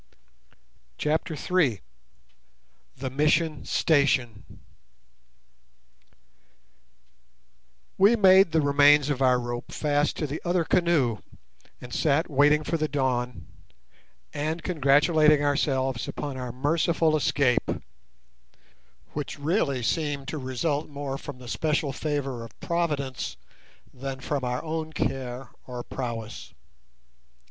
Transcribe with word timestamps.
CHAPTER 0.97 1.35
III. 1.35 1.79
THE 2.97 3.11
MISSION 3.11 3.65
STATION 3.65 4.59
We 7.99 8.15
made 8.15 8.51
the 8.51 8.61
remains 8.61 9.11
of 9.11 9.21
our 9.21 9.39
rope 9.39 9.71
fast 9.71 10.17
to 10.17 10.25
the 10.25 10.41
other 10.43 10.63
canoe, 10.63 11.19
and 11.79 11.93
sat 11.93 12.31
waiting 12.31 12.63
for 12.63 12.77
the 12.77 12.87
dawn 12.87 13.45
and 14.33 14.63
congratulating 14.63 15.43
ourselves 15.43 16.07
upon 16.07 16.35
our 16.35 16.51
merciful 16.51 17.15
escape, 17.15 17.69
which 19.13 19.37
really 19.37 19.83
seemed 19.83 20.27
to 20.29 20.39
result 20.39 20.89
more 20.89 21.19
from 21.19 21.37
the 21.37 21.47
special 21.47 21.93
favour 21.93 22.43
of 22.43 22.59
Providence 22.59 23.37
than 23.93 24.19
from 24.19 24.43
our 24.43 24.63
own 24.63 24.93
care 24.93 25.49
or 25.67 25.83
prowess. 25.83 26.55